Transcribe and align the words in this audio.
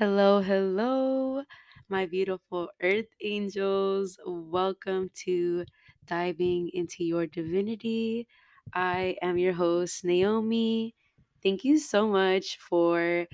Hello, 0.00 0.40
hello, 0.40 1.44
my 1.90 2.06
beautiful 2.06 2.70
earth 2.82 3.12
angels. 3.22 4.18
Welcome 4.26 5.10
to 5.26 5.64
Diving 6.06 6.70
into 6.72 7.04
Your 7.04 7.26
Divinity. 7.26 8.26
I 8.74 9.16
am 9.22 9.36
your 9.38 9.52
host, 9.52 10.02
Naomi. 10.04 10.94
Thank 11.42 11.64
you 11.64 11.78
so 11.78 12.08
much 12.08 12.56
for 12.58 13.26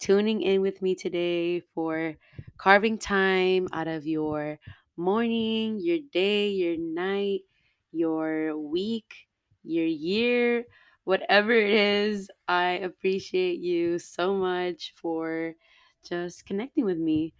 tuning 0.00 0.42
in 0.42 0.60
with 0.60 0.82
me 0.82 0.96
today, 0.96 1.60
for 1.60 2.16
carving 2.58 2.98
time 2.98 3.68
out 3.72 3.88
of 3.88 4.06
your 4.06 4.58
morning, 4.96 5.78
your 5.80 5.98
day, 6.12 6.48
your 6.50 6.76
night, 6.78 7.42
your 7.92 8.58
week, 8.58 9.14
your 9.62 9.86
year, 9.86 10.64
whatever 11.04 11.52
it 11.52 11.70
is. 11.70 12.30
I 12.48 12.72
appreciate 12.82 13.60
you 13.60 14.00
so 14.00 14.34
much 14.34 14.94
for 14.96 15.54
just 16.04 16.46
connecting 16.46 16.84
with 16.84 16.98
me. 16.98 17.34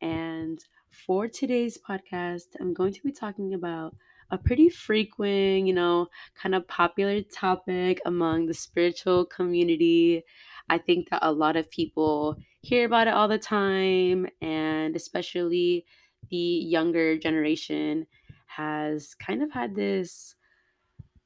And 0.00 0.58
for 0.90 1.28
today's 1.28 1.78
podcast, 1.78 2.46
I'm 2.60 2.74
going 2.74 2.92
to 2.94 3.02
be 3.02 3.12
talking 3.12 3.54
about 3.54 3.94
a 4.30 4.38
pretty 4.38 4.68
frequent, 4.68 5.66
you 5.66 5.74
know, 5.74 6.08
kind 6.40 6.54
of 6.54 6.66
popular 6.68 7.20
topic 7.22 8.00
among 8.06 8.46
the 8.46 8.54
spiritual 8.54 9.24
community. 9.24 10.22
I 10.68 10.78
think 10.78 11.10
that 11.10 11.20
a 11.22 11.32
lot 11.32 11.56
of 11.56 11.70
people 11.70 12.36
hear 12.62 12.86
about 12.86 13.08
it 13.08 13.14
all 13.14 13.28
the 13.28 13.38
time, 13.38 14.26
and 14.40 14.94
especially 14.94 15.84
the 16.30 16.36
younger 16.36 17.18
generation 17.18 18.06
has 18.46 19.14
kind 19.14 19.42
of 19.42 19.50
had 19.52 19.74
this 19.74 20.34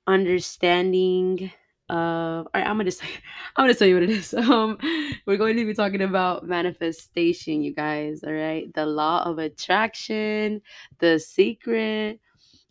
understanding 0.07 1.51
of 1.91 2.47
all 2.47 2.51
right, 2.55 2.67
I'm 2.67 2.77
gonna 2.79 2.91
say 2.91 3.07
I'm 3.57 3.65
gonna 3.65 3.75
tell 3.75 3.89
you 3.89 3.95
what 3.95 4.05
it 4.05 4.11
is. 4.11 4.35
Um 4.39 4.79
we're 5.27 5.37
going 5.37 5.57
to 5.57 5.65
be 5.65 5.75
talking 5.75 6.03
about 6.03 6.47
manifestation, 6.47 7.63
you 7.63 7.75
guys, 7.75 8.23
all 8.25 8.33
right? 8.33 8.73
The 8.75 8.87
law 8.87 9.23
of 9.25 9.39
attraction, 9.39 10.63
the 10.99 11.19
secret, 11.19 12.21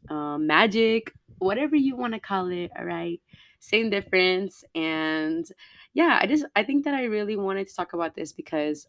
um, 0.10 0.48
magic, 0.48 1.14
whatever 1.40 1.76
you 1.76 1.96
want 1.96 2.14
to 2.14 2.20
call 2.20 2.50
it, 2.52 2.72
all 2.78 2.86
right? 2.86 3.22
Same 3.60 3.90
difference. 3.90 4.64
And 4.76 5.46
yeah, 5.94 6.20
I 6.22 6.28
just 6.28 6.46
I 6.56 6.64
think 6.64 6.86
that 6.86 6.94
I 6.94 7.06
really 7.06 7.36
wanted 7.38 7.68
to 7.70 7.76
talk 7.76 7.94
about 7.94 8.16
this 8.16 8.32
because 8.34 8.88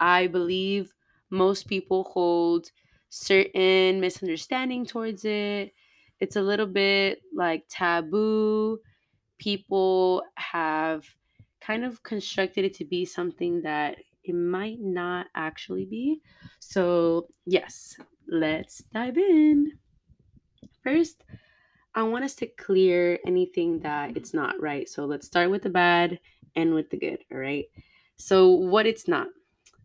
I 0.00 0.26
believe 0.26 0.94
most 1.30 1.68
people 1.68 2.04
hold 2.04 2.70
certain 3.08 4.00
misunderstanding 4.00 4.86
towards 4.86 5.24
it. 5.24 5.72
It's 6.20 6.36
a 6.36 6.42
little 6.42 6.66
bit 6.66 7.22
like 7.34 7.64
taboo. 7.68 8.78
People 9.40 10.22
have 10.34 11.06
kind 11.62 11.82
of 11.82 12.02
constructed 12.02 12.66
it 12.66 12.74
to 12.74 12.84
be 12.84 13.06
something 13.06 13.62
that 13.62 13.96
it 14.22 14.34
might 14.34 14.80
not 14.80 15.26
actually 15.34 15.86
be. 15.86 16.20
So, 16.58 17.26
yes, 17.46 17.96
let's 18.28 18.84
dive 18.92 19.16
in. 19.16 19.72
First, 20.84 21.24
I 21.94 22.02
want 22.02 22.24
us 22.24 22.34
to 22.36 22.46
clear 22.46 23.18
anything 23.26 23.80
that 23.80 24.14
it's 24.14 24.34
not, 24.34 24.60
right? 24.60 24.86
So, 24.86 25.06
let's 25.06 25.26
start 25.26 25.50
with 25.50 25.62
the 25.62 25.70
bad 25.70 26.20
and 26.54 26.74
with 26.74 26.90
the 26.90 26.98
good, 26.98 27.24
all 27.32 27.38
right? 27.38 27.64
So, 28.16 28.50
what 28.50 28.86
it's 28.86 29.08
not. 29.08 29.28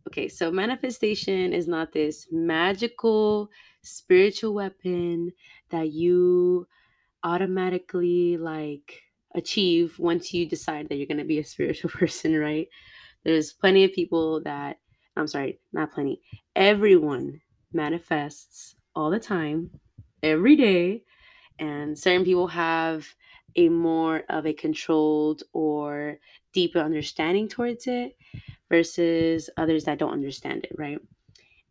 Okay, 0.07 0.27
so 0.27 0.51
manifestation 0.51 1.53
is 1.53 1.67
not 1.67 1.93
this 1.93 2.27
magical 2.29 3.49
spiritual 3.81 4.53
weapon 4.53 5.31
that 5.69 5.91
you 5.91 6.67
automatically 7.23 8.37
like 8.37 9.01
achieve 9.35 9.97
once 9.99 10.33
you 10.33 10.47
decide 10.47 10.89
that 10.89 10.95
you're 10.95 11.07
going 11.07 11.17
to 11.17 11.23
be 11.23 11.39
a 11.39 11.43
spiritual 11.43 11.89
person, 11.99 12.37
right? 12.37 12.67
There's 13.23 13.53
plenty 13.53 13.83
of 13.83 13.93
people 13.93 14.41
that 14.43 14.77
I'm 15.17 15.27
sorry, 15.27 15.59
not 15.71 15.93
plenty. 15.93 16.21
Everyone 16.55 17.41
manifests 17.71 18.75
all 18.95 19.09
the 19.09 19.19
time, 19.19 19.69
every 20.21 20.55
day, 20.55 21.03
and 21.59 21.97
certain 21.97 22.25
people 22.25 22.47
have 22.47 23.07
a 23.55 23.69
more 23.69 24.23
of 24.29 24.45
a 24.45 24.53
controlled 24.53 25.43
or 25.53 26.17
deeper 26.53 26.79
understanding 26.79 27.47
towards 27.47 27.87
it 27.87 28.17
versus 28.69 29.49
others 29.57 29.85
that 29.85 29.99
don't 29.99 30.11
understand 30.11 30.65
it, 30.65 30.75
right? 30.77 30.99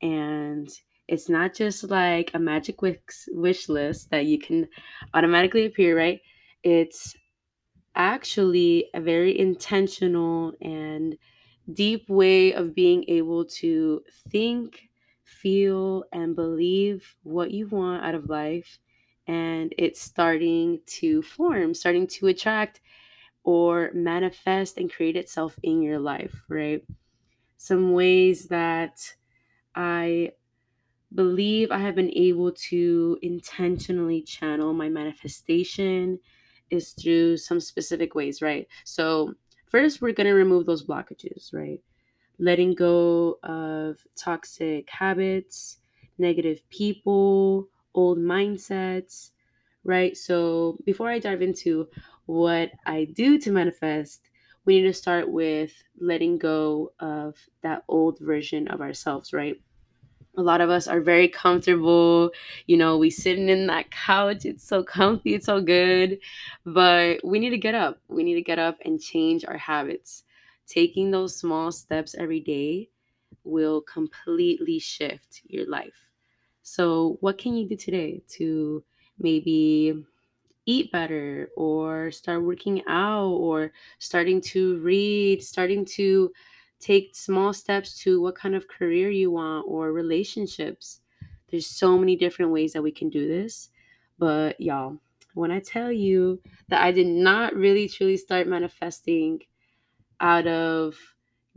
And 0.01 0.69
it's 1.07 1.29
not 1.29 1.55
just 1.55 1.85
like 1.85 2.31
a 2.33 2.39
magic 2.39 2.81
wish, 2.81 2.99
wish 3.29 3.69
list 3.69 4.11
that 4.11 4.25
you 4.25 4.39
can 4.39 4.69
automatically 5.13 5.67
appear, 5.67 5.97
right? 5.97 6.21
It's 6.63 7.15
actually 7.94 8.91
a 8.94 9.00
very 9.00 9.38
intentional 9.38 10.55
and 10.60 11.16
deep 11.72 12.09
way 12.09 12.53
of 12.55 12.75
being 12.75 13.05
able 13.09 13.44
to 13.47 14.05
think, 14.31 14.91
feel, 15.25 16.04
and 16.12 16.37
believe 16.37 17.16
what 17.25 17.50
you 17.53 17.69
want 17.69 18.04
out 18.04 18.15
of 18.15 18.28
life. 18.31 18.78
And 19.27 19.75
it's 19.78 20.00
starting 20.00 20.81
to 20.87 21.22
form, 21.22 21.75
starting 21.75 22.06
to 22.09 22.28
attract 22.28 22.81
or 23.44 23.91
manifest 23.94 24.78
and 24.78 24.93
create 24.93 25.16
itself 25.16 25.59
in 25.62 25.83
your 25.83 25.99
life, 26.00 26.43
right? 26.49 26.84
Some 27.56 27.93
ways 27.93 28.49
that 28.49 29.15
I 29.75 30.33
believe 31.15 31.71
I 31.71 31.78
have 31.78 31.94
been 31.94 32.10
able 32.15 32.53
to 32.53 33.19
intentionally 33.22 34.22
channel 34.22 34.72
my 34.75 34.88
manifestation 34.88 36.19
is 36.75 36.93
through 36.93 37.37
some 37.37 37.61
specific 37.61 38.15
ways, 38.15 38.43
right? 38.43 38.67
So, 38.85 39.35
first, 39.69 40.01
we're 40.01 40.12
going 40.12 40.27
to 40.27 40.35
remove 40.35 40.67
those 40.67 40.87
blockages, 40.87 41.53
right? 41.53 41.81
Letting 42.39 42.75
go 42.75 43.39
of 43.43 43.99
toxic 44.17 44.89
habits, 44.91 45.79
negative 46.19 46.61
people, 46.71 47.69
old 47.95 48.19
mindsets, 48.19 49.31
right? 49.84 50.17
So, 50.17 50.79
before 50.84 51.11
I 51.11 51.19
dive 51.19 51.43
into 51.43 51.89
what 52.27 52.73
I 52.87 53.05
do 53.05 53.39
to 53.39 53.51
manifest, 53.51 54.29
we 54.65 54.77
need 54.81 54.87
to 54.89 54.95
start 54.95 55.31
with 55.31 55.73
letting 55.99 56.39
go 56.39 56.93
of 56.99 57.37
that 57.63 57.84
old 57.89 58.19
version 58.19 58.69
of 58.69 58.81
ourselves, 58.81 59.33
right? 59.33 59.61
A 60.37 60.43
lot 60.43 60.61
of 60.61 60.69
us 60.71 60.89
are 60.89 61.00
very 61.00 61.28
comfortable. 61.28 62.31
You 62.67 62.77
know, 62.77 62.99
we 62.99 63.11
sitting 63.11 63.49
in 63.49 63.67
that 63.69 63.91
couch. 63.91 64.45
It's 64.45 64.67
so 64.67 64.83
comfy, 64.83 65.34
it's 65.34 65.47
so 65.47 65.61
good. 65.61 66.19
But 66.65 67.25
we 67.25 67.39
need 67.39 67.50
to 67.50 67.59
get 67.59 67.75
up. 67.75 68.00
We 68.09 68.25
need 68.25 68.34
to 68.34 68.43
get 68.43 68.59
up 68.59 68.78
and 68.84 69.00
change 69.00 69.45
our 69.45 69.59
habits. 69.59 70.25
Taking 70.67 71.11
those 71.11 71.37
small 71.37 71.71
steps 71.71 72.15
every 72.19 72.41
day 72.41 72.89
will 73.45 73.83
completely 73.83 74.78
shift 74.78 75.43
your 75.47 75.69
life. 75.69 76.09
So, 76.62 77.19
what 77.21 77.39
can 77.39 77.56
you 77.56 77.69
do 77.69 77.77
today 77.77 78.22
to 78.39 78.83
maybe 79.19 80.05
eat 80.66 80.91
better 80.93 81.51
or 81.56 82.11
start 82.11 82.43
working 82.43 82.83
out 82.87 83.31
or 83.33 83.72
starting 83.99 84.41
to 84.41 84.78
read, 84.78 85.43
starting 85.43 85.84
to 85.84 86.33
take 86.81 87.15
small 87.17 87.53
steps 87.53 87.99
to 88.03 88.21
what 88.21 88.35
kind 88.37 88.55
of 88.55 88.69
career 88.69 89.11
you 89.11 89.31
want 89.31 89.67
or 89.69 89.93
relationships. 89.93 91.01
There's 91.51 91.67
so 91.67 91.99
many 91.99 92.17
different 92.17 92.53
ways 92.53 92.73
that 92.73 92.83
we 92.83 92.93
can 92.93 93.09
do 93.11 93.27
this. 93.27 93.71
But 94.19 94.61
y'all, 94.61 94.99
when 95.34 95.51
I 95.51 95.61
tell 95.61 95.91
you 95.91 96.41
that 96.69 96.83
I 96.83 96.93
did 96.93 97.07
not 97.07 97.55
really 97.55 97.89
truly 97.89 98.17
start 98.17 98.47
manifesting 98.47 99.41
out 100.21 100.47
of 100.47 100.97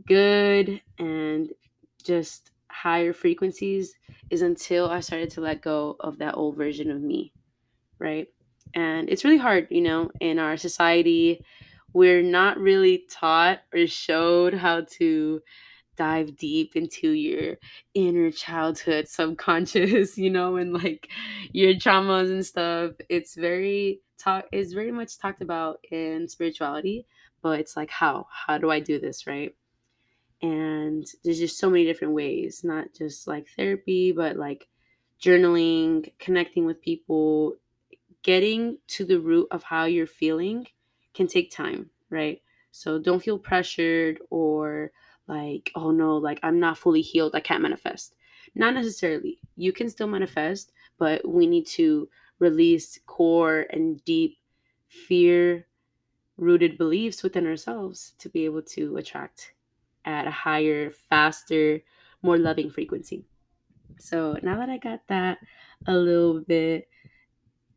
good 0.06 0.80
and 0.98 1.50
just 2.04 2.50
higher 2.70 3.12
frequencies 3.12 3.94
is 4.30 4.42
until 4.42 4.90
I 4.90 5.00
started 5.00 5.30
to 5.30 5.40
let 5.40 5.62
go 5.62 5.96
of 6.00 6.18
that 6.18 6.36
old 6.36 6.56
version 6.56 6.90
of 6.90 7.00
me, 7.00 7.32
right? 7.98 8.28
And 8.74 9.08
it's 9.08 9.24
really 9.24 9.38
hard, 9.38 9.68
you 9.70 9.80
know, 9.80 10.10
in 10.20 10.38
our 10.38 10.56
society. 10.56 11.44
We're 11.92 12.22
not 12.22 12.58
really 12.58 13.04
taught 13.10 13.60
or 13.74 13.86
showed 13.86 14.54
how 14.54 14.82
to 14.98 15.40
dive 15.96 16.36
deep 16.36 16.76
into 16.76 17.10
your 17.10 17.56
inner 17.94 18.30
childhood 18.30 19.08
subconscious, 19.08 20.16
you 20.16 20.30
know, 20.30 20.56
and 20.56 20.72
like 20.72 21.08
your 21.52 21.74
traumas 21.74 22.30
and 22.30 22.46
stuff. 22.46 22.92
It's 23.08 23.34
very 23.34 24.00
talk 24.18 24.46
is 24.52 24.72
very 24.72 24.92
much 24.92 25.18
talked 25.18 25.42
about 25.42 25.78
in 25.90 26.28
spirituality, 26.28 27.06
but 27.42 27.60
it's 27.60 27.76
like 27.76 27.90
how? 27.90 28.26
How 28.30 28.58
do 28.58 28.70
I 28.70 28.80
do 28.80 28.98
this, 28.98 29.26
right? 29.26 29.54
And 30.40 31.06
there's 31.24 31.38
just 31.38 31.58
so 31.58 31.68
many 31.68 31.84
different 31.84 32.14
ways, 32.14 32.62
not 32.62 32.86
just 32.96 33.26
like 33.26 33.48
therapy, 33.56 34.12
but 34.12 34.36
like 34.36 34.68
journaling, 35.20 36.12
connecting 36.20 36.64
with 36.64 36.80
people, 36.80 37.56
getting 38.22 38.78
to 38.88 39.04
the 39.04 39.18
root 39.20 39.48
of 39.50 39.64
how 39.64 39.84
you're 39.84 40.06
feeling 40.06 40.66
can 41.14 41.26
take 41.26 41.50
time, 41.50 41.90
right? 42.10 42.40
So 42.70 42.98
don't 42.98 43.22
feel 43.22 43.38
pressured 43.38 44.20
or 44.30 44.92
like, 45.26 45.70
oh 45.74 45.90
no, 45.90 46.16
like 46.16 46.40
I'm 46.42 46.60
not 46.60 46.78
fully 46.78 47.02
healed, 47.02 47.34
I 47.34 47.40
can't 47.40 47.62
manifest. 47.62 48.14
Not 48.54 48.74
necessarily. 48.74 49.38
You 49.56 49.72
can 49.72 49.90
still 49.90 50.06
manifest, 50.06 50.72
but 50.98 51.26
we 51.28 51.46
need 51.46 51.66
to 51.68 52.08
release 52.38 52.98
core 53.06 53.66
and 53.70 54.02
deep 54.04 54.38
fear 54.88 55.66
rooted 56.36 56.78
beliefs 56.78 57.22
within 57.22 57.46
ourselves 57.46 58.14
to 58.18 58.28
be 58.28 58.44
able 58.44 58.62
to 58.62 58.96
attract 58.96 59.52
at 60.04 60.26
a 60.26 60.30
higher, 60.30 60.90
faster, 60.90 61.80
more 62.22 62.38
loving 62.38 62.70
frequency. 62.70 63.24
So 63.98 64.38
now 64.42 64.58
that 64.58 64.70
I 64.70 64.78
got 64.78 65.00
that 65.08 65.38
a 65.86 65.94
little 65.94 66.40
bit 66.40 66.88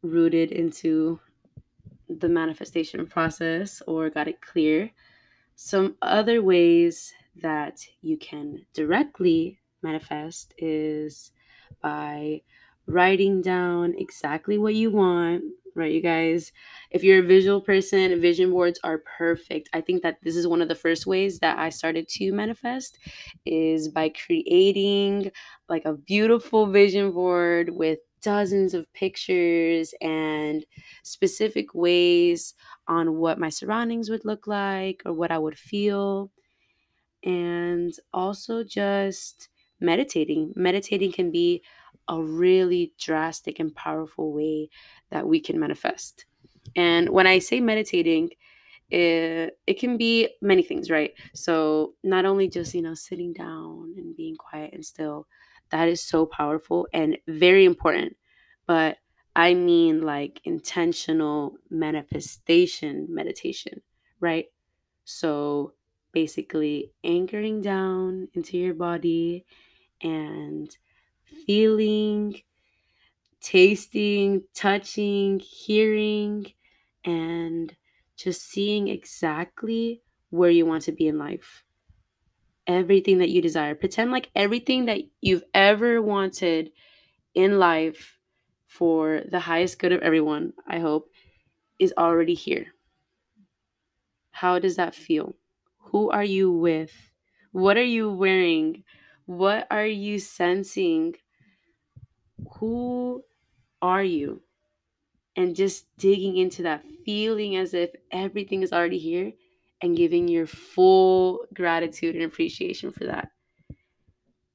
rooted 0.04 0.52
into 0.52 1.20
the 2.20 2.30
manifestation 2.30 3.06
process 3.08 3.82
or 3.88 4.10
got 4.10 4.28
it 4.28 4.42
clear, 4.42 4.92
some 5.56 5.96
other 6.02 6.42
ways 6.42 7.14
that 7.42 7.86
you 8.02 8.18
can 8.18 8.66
directly 8.74 9.60
manifest 9.82 10.54
is 10.58 11.32
by 11.82 12.42
writing 12.88 13.42
down 13.42 13.94
exactly 13.98 14.58
what 14.58 14.76
you 14.76 14.92
want, 14.92 15.44
right, 15.76 15.92
you 15.92 16.02
guys? 16.02 16.52
If 16.90 17.04
you're 17.04 17.20
a 17.24 17.28
visual 17.28 17.62
person, 17.62 18.20
vision 18.22 18.52
boards 18.52 18.80
are 18.84 19.00
perfect. 19.18 19.70
I 19.74 19.82
think 19.82 20.04
that 20.04 20.18
this 20.24 20.36
is 20.36 20.48
one 20.48 20.62
of 20.62 20.68
the 20.68 20.76
first 20.76 21.06
ways 21.08 21.40
that 21.40 21.58
I 21.58 21.70
started 21.70 22.08
to 22.10 22.32
manifest 22.34 22.98
is 23.46 23.88
by 23.88 24.10
creating 24.10 25.32
like 25.70 25.86
a 25.86 25.94
beautiful 25.94 26.68
vision 26.68 27.12
board 27.12 27.70
with 27.70 28.00
dozens 28.22 28.74
of 28.74 28.92
pictures 28.94 29.94
and 30.02 30.66
specific 31.04 31.74
ways 31.74 32.54
on 32.88 33.18
what 33.18 33.40
my 33.40 33.50
surroundings 33.50 34.10
would 34.10 34.26
look 34.26 34.46
like 34.46 35.02
or 35.06 35.14
what 35.14 35.32
I 35.32 35.40
would 35.40 35.58
feel. 35.58 36.32
And 37.24 37.94
also 38.14 38.64
just 38.64 39.50
meditating. 39.80 40.54
Meditating 40.56 41.12
can 41.12 41.32
be 41.32 41.64
a 42.12 42.22
really 42.22 42.94
drastic 43.00 43.60
and 43.60 43.76
powerful 43.76 44.34
way 44.34 44.70
that 45.12 45.28
we 45.28 45.42
can 45.42 45.60
manifest. 45.60 46.26
And 46.76 47.10
when 47.10 47.28
I 47.28 47.40
say 47.40 47.62
meditating, 47.62 48.32
it, 48.90 49.58
it 49.66 49.80
can 49.80 49.98
be 49.98 50.30
many 50.42 50.64
things, 50.64 50.90
right? 50.90 51.14
So, 51.34 51.96
not 52.04 52.26
only 52.26 52.50
just, 52.50 52.74
you 52.74 52.82
know, 52.82 52.94
sitting 52.94 53.34
down 53.34 53.94
and 53.98 54.16
being 54.16 54.36
quiet 54.36 54.74
and 54.74 54.86
still, 54.86 55.28
that 55.72 55.88
is 55.88 56.04
so 56.04 56.26
powerful 56.26 56.88
and 56.94 57.18
very 57.28 57.66
important. 57.66 58.18
But 58.68 58.98
I 59.36 59.54
mean 59.54 60.02
like 60.02 60.42
intentional 60.44 61.56
manifestation 61.70 63.08
meditation, 63.10 63.82
right? 64.20 64.46
So, 65.06 65.74
basically 66.14 66.92
anchoring 67.04 67.62
down 67.62 68.28
into 68.34 68.58
your 68.58 68.74
body 68.74 69.46
and 70.02 70.76
feeling, 71.46 72.42
tasting, 73.42 74.44
touching, 74.54 75.40
hearing, 75.40 76.46
and 77.04 77.76
just 78.16 78.50
seeing 78.50 78.88
exactly 78.88 80.02
where 80.30 80.50
you 80.50 80.66
want 80.66 80.84
to 80.84 80.92
be 80.92 81.08
in 81.08 81.18
life. 81.18 81.64
Everything 82.68 83.18
that 83.18 83.30
you 83.30 83.42
desire. 83.42 83.76
Pretend 83.76 84.12
like 84.12 84.30
everything 84.36 84.86
that 84.86 85.02
you've 85.20 85.44
ever 85.54 86.02
wanted 86.02 86.72
in 87.34 87.58
life 87.60 88.18
for 88.68 89.22
the 89.30 89.40
highest 89.40 89.80
good 89.80 89.92
of 89.92 90.02
everyone, 90.02 90.54
I 90.68 90.80
hope, 90.80 91.10
is 91.80 91.94
already 91.98 92.36
here. 92.36 92.68
How 94.32 94.60
does 94.60 94.76
that 94.78 94.96
feel? 94.96 95.36
Who 95.78 96.10
are 96.10 96.24
you 96.24 96.52
with? 96.52 96.94
What 97.52 97.78
are 97.78 97.84
you 97.84 98.12
wearing? 98.12 98.84
What 99.26 99.68
are 99.70 99.86
you 99.86 100.20
sensing? 100.20 101.16
Who 102.62 103.24
are 103.82 104.04
you? 104.04 104.44
And 105.36 105.56
just 105.56 105.88
digging 105.98 106.38
into 106.38 106.62
that 106.64 106.84
feeling 107.04 107.56
as 107.56 107.74
if 107.74 107.90
everything 108.12 108.62
is 108.62 108.72
already 108.72 109.00
here 109.00 109.34
and 109.82 109.98
giving 109.98 110.28
your 110.28 110.46
full 110.46 111.40
gratitude 111.56 112.16
and 112.16 112.24
appreciation 112.24 112.92
for 112.92 113.06
that. 113.06 113.30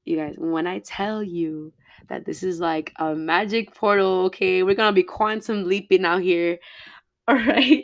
You 0.05 0.15
guys, 0.15 0.35
when 0.37 0.67
I 0.67 0.79
tell 0.79 1.21
you 1.21 1.73
that 2.07 2.25
this 2.25 2.43
is 2.43 2.61
like 2.61 2.93
a 2.95 3.13
magic 3.13 3.75
portal, 3.75 4.23
okay, 4.27 4.63
we're 4.63 4.73
gonna 4.73 4.93
be 4.93 5.03
quantum 5.03 5.65
leaping 5.65 6.05
out 6.05 6.21
here. 6.21 6.59
All 7.27 7.35
right. 7.35 7.83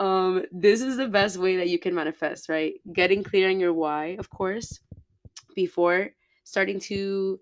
Um, 0.00 0.46
this 0.50 0.80
is 0.80 0.96
the 0.96 1.06
best 1.06 1.36
way 1.36 1.56
that 1.58 1.68
you 1.68 1.78
can 1.78 1.94
manifest, 1.94 2.48
right? 2.48 2.72
Getting 2.92 3.22
clear 3.22 3.48
on 3.48 3.60
your 3.60 3.72
why, 3.72 4.16
of 4.18 4.30
course, 4.30 4.80
before 5.54 6.10
starting 6.42 6.80
to 6.80 7.38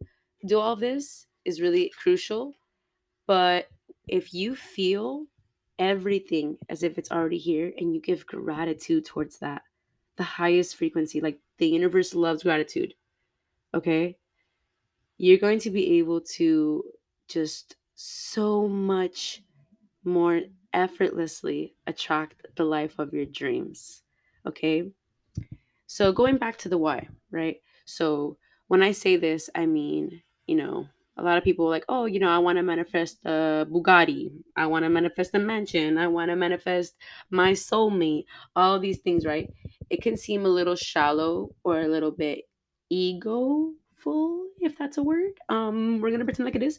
do 0.47 0.59
all 0.59 0.77
this 0.77 1.28
is 1.45 1.61
really 1.61 1.91
crucial. 1.91 2.57
But 3.27 3.69
if 4.07 4.33
you 4.33 4.55
feel 4.57 5.27
everything 5.79 6.59
as 6.69 6.83
if 6.83 6.99
it's 6.99 7.11
already 7.11 7.39
here 7.39 7.73
and 7.79 7.95
you 7.95 8.01
give 8.01 8.27
gratitude 8.27 9.05
towards 9.05 9.39
that, 9.39 9.63
the 10.17 10.25
highest 10.25 10.77
frequency, 10.77 11.21
like 11.21 11.39
the 11.59 11.69
universe 11.69 12.15
loves 12.15 12.43
gratitude, 12.43 12.95
okay? 13.75 14.17
You're 15.17 15.39
going 15.39 15.59
to 15.61 15.71
be 15.71 15.99
able 15.99 16.21
to 16.37 16.85
just 17.29 17.77
so 17.95 18.69
much 18.69 19.43
more 20.05 20.41
effortlessly 20.73 21.75
attract 21.87 22.47
the 22.57 22.65
life 22.65 22.99
of 22.99 23.13
your 23.13 23.25
dreams. 23.25 24.03
Okay. 24.47 24.91
So 25.87 26.13
going 26.13 26.37
back 26.37 26.59
to 26.59 26.69
the 26.69 26.79
why, 26.79 27.09
right? 27.31 27.61
So 27.85 28.37
when 28.69 28.83
I 28.83 28.93
say 28.93 29.17
this, 29.17 29.51
I 29.55 29.67
mean, 29.67 30.23
you 30.47 30.57
know, 30.57 30.89
a 31.19 31.23
lot 31.23 31.37
of 31.37 31.45
people 31.45 31.67
are 31.67 31.71
like, 31.71 31.85
oh, 31.89 32.07
you 32.07 32.21
know, 32.21 32.29
I 32.31 32.39
want 32.39 32.57
to 32.59 32.63
manifest 32.63 33.19
a 33.25 33.67
Bugatti. 33.71 34.31
I 34.57 34.67
want 34.67 34.85
to 34.85 34.89
manifest 34.89 35.35
a 35.35 35.39
mansion. 35.39 35.99
I 35.99 36.07
want 36.07 36.31
to 36.31 36.37
manifest 36.37 36.97
my 37.31 37.53
soulmate. 37.53 38.25
All 38.55 38.79
these 38.79 38.99
things, 38.99 39.27
right? 39.27 39.53
It 39.91 40.01
can 40.01 40.17
seem 40.17 40.45
a 40.45 40.49
little 40.49 40.77
shallow 40.77 41.51
or 41.65 41.81
a 41.81 41.89
little 41.89 42.13
bit 42.13 42.45
egoful, 42.93 44.45
if 44.61 44.79
that's 44.79 44.99
a 44.99 45.03
word. 45.03 45.33
Um, 45.49 46.01
we're 46.01 46.11
gonna 46.11 46.25
pretend 46.25 46.47
like 46.47 46.57
it 46.57 46.63
is. 46.63 46.79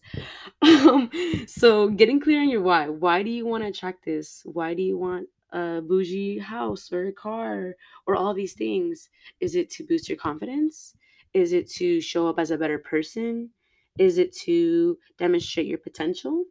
Um, 0.62 1.12
so 1.48 1.90
getting 1.90 2.20
clear 2.20 2.42
on 2.42 2.50
your 2.50 2.62
why. 2.62 2.88
Why 2.88 3.24
do 3.24 3.30
you 3.30 3.46
want 3.46 3.64
to 3.64 3.70
attract 3.70 4.06
this? 4.06 4.42
Why 4.46 4.74
do 4.74 4.82
you 4.82 4.98
want 4.98 5.28
a 5.52 5.82
bougie 5.82 6.40
house 6.40 6.92
or 6.92 7.08
a 7.08 7.12
car 7.12 7.76
or 8.08 8.16
all 8.16 8.34
these 8.34 8.54
things? 8.54 9.10
Is 9.40 9.56
it 9.56 9.70
to 9.72 9.84
boost 9.84 10.08
your 10.08 10.18
confidence? 10.18 10.94
Is 11.34 11.54
it 11.54 11.70
to 11.72 12.02
show 12.02 12.28
up 12.28 12.40
as 12.40 12.52
a 12.52 12.58
better 12.58 12.80
person? 12.80 13.52
Is 14.00 14.18
it 14.18 14.36
to 14.38 14.98
demonstrate 15.18 15.68
your 15.68 15.78
potential? 15.78 16.46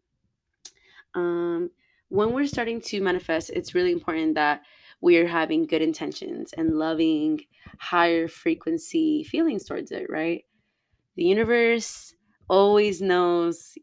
Um, 1.15 1.71
when 2.09 2.33
we're 2.33 2.47
starting 2.47 2.81
to 2.83 3.01
manifest, 3.01 3.51
it's 3.51 3.75
really 3.75 3.91
important 3.91 4.35
that 4.35 4.63
we 5.01 5.17
are 5.17 5.27
having 5.27 5.67
good 5.67 5.83
intentions 5.83 6.53
and 6.53 6.79
loving 6.79 7.41
higher 7.79 8.29
frequency 8.29 9.25
feelings 9.25 9.65
towards 9.65 9.91
it, 9.93 10.11
right? 10.11 10.45
The 11.17 11.25
universe 11.25 12.15
always 12.49 13.01
knows 13.01 13.79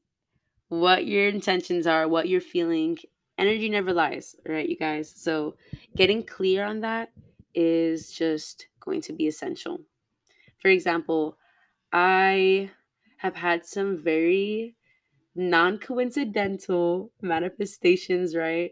what 0.69 1.07
your 1.07 1.27
intentions 1.29 1.88
are, 1.88 2.07
what 2.07 2.29
you're 2.29 2.41
feeling. 2.41 2.98
Energy 3.38 3.69
never 3.69 3.93
lies, 3.93 4.36
right, 4.48 4.69
you 4.69 4.77
guys? 4.77 5.12
So, 5.15 5.55
getting 5.98 6.24
clear 6.24 6.63
on 6.63 6.81
that 6.81 7.12
is 7.53 8.12
just 8.12 8.67
going 8.79 9.01
to 9.01 9.13
be 9.13 9.27
essential. 9.27 9.81
For 10.62 10.69
example, 10.69 11.38
I 11.91 12.72
have 13.17 13.36
had 13.36 13.65
some 13.65 14.03
very 14.03 14.75
non 15.36 15.79
coincidental 15.79 17.12
manifestations, 17.22 18.36
right? 18.36 18.72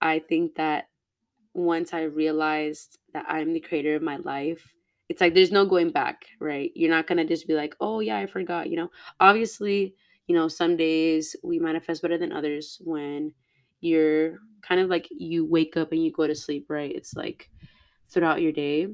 I 0.00 0.18
think 0.20 0.56
that 0.56 0.88
once 1.54 1.94
I 1.94 2.02
realized 2.02 2.98
that 3.12 3.26
I'm 3.28 3.52
the 3.52 3.60
creator 3.60 3.94
of 3.94 4.02
my 4.02 4.16
life, 4.16 4.74
it's 5.08 5.20
like 5.20 5.34
there's 5.34 5.52
no 5.52 5.66
going 5.66 5.90
back, 5.90 6.26
right? 6.40 6.72
You're 6.74 6.90
not 6.90 7.06
gonna 7.06 7.24
just 7.24 7.46
be 7.46 7.54
like, 7.54 7.76
oh 7.80 8.00
yeah, 8.00 8.18
I 8.18 8.26
forgot, 8.26 8.70
you 8.70 8.76
know. 8.76 8.90
Obviously, 9.20 9.94
you 10.26 10.34
know, 10.34 10.48
some 10.48 10.76
days 10.76 11.36
we 11.42 11.58
manifest 11.58 12.02
better 12.02 12.18
than 12.18 12.32
others 12.32 12.80
when 12.84 13.34
you're 13.80 14.38
kind 14.62 14.80
of 14.80 14.88
like 14.88 15.08
you 15.10 15.44
wake 15.44 15.76
up 15.76 15.92
and 15.92 16.02
you 16.02 16.10
go 16.10 16.26
to 16.26 16.34
sleep, 16.34 16.66
right? 16.68 16.94
It's 16.94 17.14
like 17.14 17.50
throughout 18.10 18.42
your 18.42 18.52
day. 18.52 18.88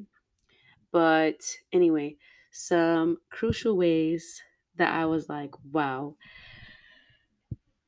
But 0.93 1.41
anyway, 1.73 2.17
some 2.51 3.19
crucial 3.31 3.77
ways 3.77 4.43
that 4.81 4.93
I 4.95 5.07
was 5.07 5.29
like, 5.29 5.53
wow. 5.73 6.17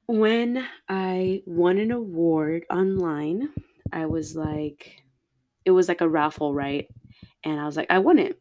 When 0.07 0.65
I 0.89 1.43
won 1.47 1.79
an 1.79 1.91
award 1.91 2.65
online, 2.71 3.51
I 3.93 4.07
was 4.07 4.37
like, 4.37 5.03
it 5.65 5.71
was 5.71 5.89
like 5.89 6.01
a 6.01 6.09
raffle, 6.09 6.55
right? 6.55 6.89
And 7.45 7.61
I 7.61 7.67
was 7.67 7.77
like, 7.77 7.91
I 7.91 7.99
won 7.99 8.19
it. 8.19 8.41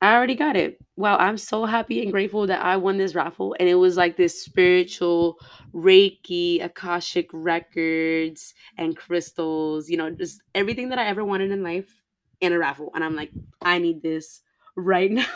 I 0.00 0.14
already 0.14 0.34
got 0.34 0.56
it. 0.56 0.78
Wow, 0.96 1.16
I'm 1.16 1.38
so 1.38 1.64
happy 1.64 2.02
and 2.02 2.10
grateful 2.10 2.46
that 2.48 2.64
I 2.64 2.76
won 2.76 2.98
this 2.98 3.14
raffle. 3.14 3.54
And 3.60 3.68
it 3.68 3.76
was 3.76 3.96
like 3.96 4.16
this 4.16 4.42
spiritual 4.42 5.38
Reiki, 5.74 6.62
Akashic 6.62 7.30
records, 7.32 8.54
and 8.78 8.96
crystals, 8.96 9.88
you 9.88 9.96
know, 9.96 10.10
just 10.10 10.42
everything 10.54 10.88
that 10.90 10.98
I 10.98 11.06
ever 11.06 11.24
wanted 11.24 11.52
in 11.52 11.62
life 11.62 12.02
in 12.40 12.52
a 12.52 12.58
raffle. 12.58 12.90
And 12.94 13.04
I'm 13.04 13.14
like, 13.16 13.30
I 13.62 13.78
need 13.78 14.02
this 14.02 14.42
right 14.76 15.10
now. 15.10 15.26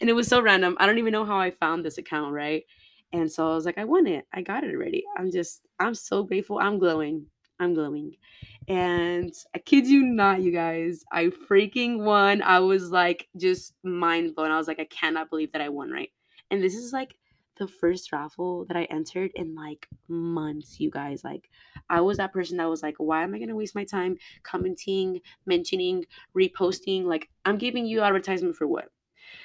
and 0.00 0.08
it 0.08 0.14
was 0.14 0.28
so 0.28 0.40
random. 0.40 0.76
I 0.78 0.86
don't 0.86 0.98
even 0.98 1.12
know 1.12 1.24
how 1.24 1.38
I 1.38 1.50
found 1.50 1.84
this 1.84 1.98
account, 1.98 2.32
right? 2.32 2.64
And 3.12 3.30
so 3.30 3.50
I 3.50 3.54
was 3.54 3.64
like, 3.64 3.78
I 3.78 3.84
won 3.84 4.06
it. 4.06 4.26
I 4.32 4.42
got 4.42 4.64
it 4.64 4.74
already. 4.74 5.04
I'm 5.16 5.30
just, 5.30 5.62
I'm 5.78 5.94
so 5.94 6.22
grateful. 6.22 6.58
I'm 6.58 6.78
glowing. 6.78 7.26
I'm 7.58 7.74
glowing. 7.74 8.16
And 8.68 9.32
I 9.54 9.58
kid 9.58 9.86
you 9.86 10.02
not, 10.02 10.42
you 10.42 10.52
guys, 10.52 11.04
I 11.12 11.26
freaking 11.26 12.00
won. 12.04 12.42
I 12.42 12.58
was 12.58 12.90
like 12.90 13.28
just 13.36 13.74
mind 13.84 14.34
blown. 14.34 14.50
I 14.50 14.58
was 14.58 14.68
like, 14.68 14.80
I 14.80 14.84
cannot 14.86 15.30
believe 15.30 15.52
that 15.52 15.62
I 15.62 15.68
won, 15.68 15.90
right? 15.90 16.10
And 16.50 16.62
this 16.62 16.74
is 16.74 16.92
like 16.92 17.14
the 17.56 17.68
first 17.68 18.12
raffle 18.12 18.64
that 18.66 18.76
I 18.76 18.84
entered 18.84 19.32
in 19.34 19.54
like 19.54 19.88
months, 20.08 20.80
you 20.80 20.90
guys. 20.90 21.24
Like, 21.24 21.50
I 21.88 22.00
was 22.00 22.18
that 22.18 22.32
person 22.32 22.56
that 22.58 22.68
was 22.68 22.82
like, 22.82 22.96
why 22.98 23.22
am 23.22 23.34
I 23.34 23.38
going 23.38 23.48
to 23.48 23.56
waste 23.56 23.74
my 23.74 23.84
time 23.84 24.16
commenting, 24.42 25.20
mentioning, 25.46 26.04
reposting? 26.36 27.04
Like, 27.04 27.28
I'm 27.44 27.58
giving 27.58 27.86
you 27.86 28.02
advertisement 28.02 28.56
for 28.56 28.66
what? 28.66 28.90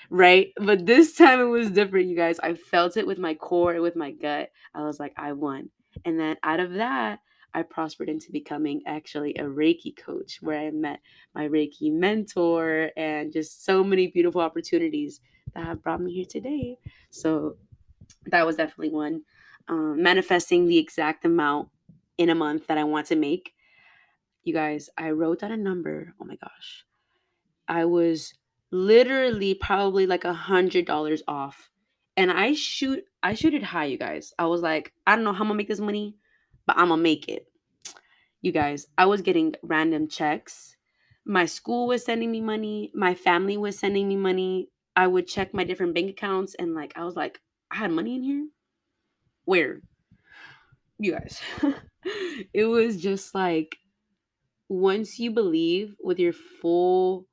Right? 0.10 0.52
But 0.58 0.86
this 0.86 1.14
time 1.18 1.40
it 1.40 1.46
was 1.46 1.72
different, 1.72 2.08
you 2.08 2.16
guys. 2.16 2.40
I 2.40 2.56
felt 2.56 2.98
it 2.98 3.08
with 3.08 3.18
my 3.18 3.34
core, 3.34 3.80
with 3.82 3.96
my 3.96 4.12
gut. 4.12 4.50
I 4.74 4.84
was 4.84 5.00
like, 5.00 5.14
I 5.18 5.34
won. 5.34 5.70
And 6.06 6.20
then 6.20 6.38
out 6.44 6.60
of 6.60 6.74
that, 6.74 7.20
I 7.54 7.64
prospered 7.64 8.10
into 8.10 8.32
becoming 8.32 8.82
actually 8.86 9.36
a 9.36 9.44
Reiki 9.44 9.96
coach 9.96 10.40
where 10.42 10.58
I 10.58 10.72
met 10.72 11.02
my 11.36 11.48
Reiki 11.48 11.92
mentor 11.92 12.92
and 12.96 13.34
just 13.34 13.66
so 13.66 13.84
many 13.84 14.08
beautiful 14.08 14.42
opportunities 14.42 15.20
that 15.54 15.66
have 15.66 15.84
brought 15.84 16.02
me 16.02 16.14
here 16.14 16.26
today. 16.26 16.78
So 17.10 17.58
that 18.28 18.46
was 18.46 18.56
definitely 18.56 18.90
one. 18.90 19.22
Um, 19.68 20.02
manifesting 20.02 20.68
the 20.68 20.78
exact 20.78 21.24
amount 21.26 21.70
in 22.18 22.30
a 22.30 22.36
month 22.36 22.68
that 22.68 22.78
I 22.78 22.84
want 22.84 23.08
to 23.08 23.16
make. 23.16 23.54
You 24.44 24.54
guys, 24.54 24.90
I 24.98 25.12
wrote 25.12 25.40
down 25.40 25.52
a 25.52 25.58
number. 25.58 26.14
Oh 26.20 26.26
my 26.26 26.36
gosh. 26.36 26.86
I 27.68 27.86
was 27.86 28.34
literally 28.72 29.54
probably 29.54 30.08
like 30.08 30.24
a 30.24 30.34
hundred 30.34 30.86
dollars 30.86 31.22
off. 31.28 31.70
And 32.18 32.32
I 32.32 32.54
shoot 32.54 33.04
I 33.24 33.36
shoot 33.36 33.54
it 33.54 33.64
high, 33.64 33.86
you 33.86 33.98
guys. 33.98 34.34
I 34.38 34.46
was 34.46 34.62
like, 34.62 34.94
I 35.06 35.16
don't 35.16 35.24
know 35.24 35.34
how 35.34 35.42
I'm 35.42 35.48
gonna 35.48 35.58
make 35.58 35.68
this 35.68 35.80
money, 35.80 36.16
but 36.66 36.78
I'm 36.78 36.90
gonna 36.90 37.02
make 37.02 37.28
it. 37.30 37.48
You 38.42 38.52
guys, 38.52 38.88
I 38.98 39.06
was 39.06 39.22
getting 39.22 39.54
random 39.62 40.08
checks. 40.08 40.76
My 41.26 41.46
school 41.46 41.88
was 41.88 42.04
sending 42.04 42.32
me 42.32 42.42
money, 42.42 42.92
my 42.96 43.14
family 43.14 43.58
was 43.58 43.78
sending 43.78 44.08
me 44.08 44.16
money. 44.16 44.70
I 44.96 45.08
would 45.08 45.28
check 45.28 45.54
my 45.54 45.64
different 45.64 45.94
bank 45.94 46.10
accounts 46.10 46.56
and 46.56 46.74
like 46.74 46.94
I 46.98 47.06
was 47.06 47.16
like, 47.16 47.40
I 47.72 47.78
had 47.78 47.92
money 47.92 48.16
in 48.16 48.24
here? 48.24 48.48
Where? 49.46 49.82
You 51.00 51.14
guys. 51.14 51.42
it 52.54 52.66
was 52.66 52.98
just 52.98 53.34
like 53.34 53.78
once 54.68 55.20
you 55.20 55.32
believe 55.32 55.96
with 56.02 56.20
your 56.20 56.34
full 56.34 57.28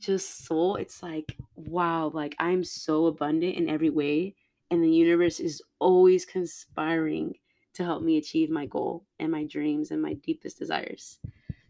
just 0.00 0.46
soul, 0.46 0.76
it's 0.76 1.02
like, 1.02 1.36
wow, 1.54 2.10
like 2.12 2.34
I'm 2.38 2.64
so 2.64 3.06
abundant 3.06 3.56
in 3.56 3.68
every 3.68 3.90
way. 3.90 4.34
And 4.70 4.82
the 4.82 4.90
universe 4.90 5.40
is 5.40 5.62
always 5.78 6.24
conspiring 6.24 7.34
to 7.74 7.84
help 7.84 8.02
me 8.02 8.18
achieve 8.18 8.50
my 8.50 8.66
goal 8.66 9.04
and 9.18 9.30
my 9.30 9.44
dreams 9.44 9.90
and 9.90 10.00
my 10.00 10.14
deepest 10.14 10.58
desires. 10.58 11.18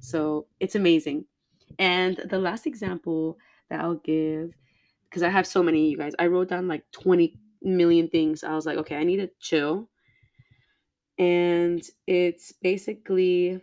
So 0.00 0.47
it's 0.61 0.75
amazing. 0.75 1.25
And 1.78 2.21
the 2.28 2.38
last 2.38 2.66
example 2.66 3.38
that 3.71 3.80
I'll 3.80 3.94
give, 3.94 4.52
because 5.09 5.23
I 5.23 5.30
have 5.30 5.47
so 5.47 5.62
many, 5.62 5.90
you 5.90 5.97
guys, 5.97 6.12
I 6.18 6.26
wrote 6.26 6.49
down 6.49 6.68
like 6.68 6.85
20 6.92 7.38
million 7.64 8.09
things. 8.09 8.44
I 8.44 8.54
was 8.54 8.66
like, 8.66 8.78
okay, 8.78 8.97
I 8.97 9.04
need 9.04 9.16
to 9.16 9.30
chill. 9.40 9.88
And 11.18 11.83
it's 12.06 12.52
basically 12.52 13.61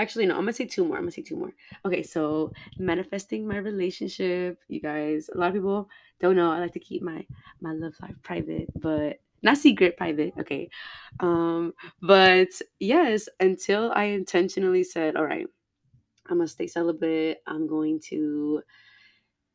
Actually, 0.00 0.24
no, 0.24 0.34
I'm 0.34 0.40
gonna 0.40 0.54
say 0.54 0.64
two 0.64 0.86
more. 0.86 0.96
I'm 0.96 1.02
gonna 1.02 1.10
say 1.12 1.20
two 1.20 1.36
more. 1.36 1.52
Okay, 1.84 2.02
so 2.02 2.54
manifesting 2.78 3.46
my 3.46 3.58
relationship, 3.58 4.58
you 4.66 4.80
guys. 4.80 5.28
A 5.34 5.36
lot 5.36 5.48
of 5.48 5.52
people 5.52 5.90
don't 6.20 6.36
know. 6.36 6.50
I 6.50 6.58
like 6.58 6.72
to 6.72 6.78
keep 6.80 7.02
my 7.02 7.26
my 7.60 7.74
love 7.74 7.92
life 8.00 8.14
private, 8.22 8.70
but 8.80 9.18
not 9.42 9.58
secret, 9.58 9.98
private. 9.98 10.32
Okay, 10.40 10.70
um, 11.20 11.74
but 12.00 12.48
yes, 12.78 13.28
until 13.40 13.92
I 13.92 14.04
intentionally 14.04 14.84
said, 14.84 15.16
all 15.16 15.26
right, 15.26 15.46
I'm 16.30 16.38
gonna 16.38 16.48
stay 16.48 16.66
celibate. 16.66 17.42
I'm 17.46 17.66
going 17.66 18.00
to 18.08 18.62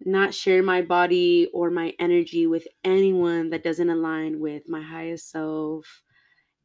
not 0.05 0.33
share 0.33 0.63
my 0.63 0.81
body 0.81 1.49
or 1.53 1.71
my 1.71 1.93
energy 1.99 2.47
with 2.47 2.67
anyone 2.83 3.49
that 3.49 3.63
doesn't 3.63 3.89
align 3.89 4.39
with 4.39 4.69
my 4.69 4.81
highest 4.81 5.31
self 5.31 6.03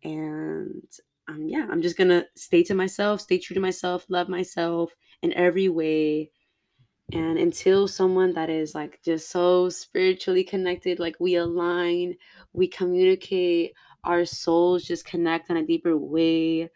and 0.02 0.85
um, 1.28 1.47
yeah, 1.49 1.66
I'm 1.70 1.82
just 1.82 1.97
gonna 1.97 2.26
stay 2.37 2.62
to 2.64 2.75
myself, 2.75 3.20
stay 3.20 3.38
true 3.38 3.54
to 3.54 3.61
myself, 3.61 4.06
love 4.09 4.28
myself 4.28 4.94
in 5.23 5.32
every 5.35 5.68
way. 5.68 6.32
And 7.12 7.38
until 7.38 7.88
someone 7.88 8.32
that 8.35 8.50
is 8.50 8.75
like 8.75 9.00
just 9.04 9.30
so 9.30 9.68
spiritually 9.68 10.44
connected, 10.44 11.00
like 11.00 11.16
we 11.20 11.37
align, 11.37 12.16
we 12.52 12.68
communicate, 12.68 13.75
our 14.04 14.25
souls 14.25 14.85
just 14.85 15.04
connect 15.04 15.50
in 15.50 15.56
a 15.56 15.66
deeper 15.66 15.97
way. 15.97 16.70